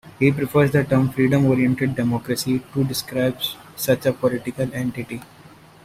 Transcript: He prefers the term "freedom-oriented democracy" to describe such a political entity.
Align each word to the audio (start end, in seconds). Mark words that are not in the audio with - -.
He 0.17 0.31
prefers 0.31 0.71
the 0.71 0.83
term 0.83 1.09
"freedom-oriented 1.11 1.95
democracy" 1.95 2.63
to 2.73 2.83
describe 2.83 3.37
such 3.75 4.03
a 4.07 4.11
political 4.11 4.67
entity. 4.73 5.21